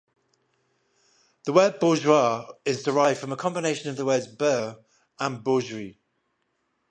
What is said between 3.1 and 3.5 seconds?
from a